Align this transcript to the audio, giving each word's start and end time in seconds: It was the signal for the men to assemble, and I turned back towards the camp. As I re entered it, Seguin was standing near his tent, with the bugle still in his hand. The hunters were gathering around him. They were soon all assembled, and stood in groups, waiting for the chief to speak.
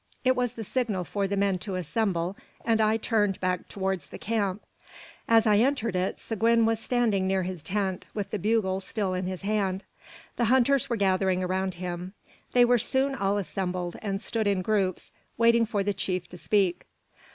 It 0.23 0.35
was 0.35 0.53
the 0.53 0.63
signal 0.63 1.03
for 1.03 1.27
the 1.27 1.37
men 1.37 1.59
to 1.59 1.75
assemble, 1.75 2.35
and 2.65 2.81
I 2.81 2.97
turned 2.97 3.39
back 3.39 3.67
towards 3.67 4.07
the 4.07 4.17
camp. 4.17 4.63
As 5.29 5.45
I 5.45 5.57
re 5.57 5.61
entered 5.63 5.95
it, 5.95 6.19
Seguin 6.19 6.65
was 6.65 6.79
standing 6.79 7.27
near 7.27 7.43
his 7.43 7.61
tent, 7.61 8.07
with 8.15 8.31
the 8.31 8.39
bugle 8.39 8.79
still 8.79 9.13
in 9.13 9.27
his 9.27 9.43
hand. 9.43 9.83
The 10.37 10.45
hunters 10.45 10.89
were 10.89 10.95
gathering 10.97 11.43
around 11.43 11.75
him. 11.75 12.15
They 12.53 12.65
were 12.65 12.79
soon 12.79 13.13
all 13.13 13.37
assembled, 13.37 13.95
and 14.01 14.19
stood 14.19 14.47
in 14.47 14.63
groups, 14.63 15.11
waiting 15.37 15.67
for 15.67 15.83
the 15.83 15.93
chief 15.93 16.27
to 16.29 16.37
speak. 16.39 16.87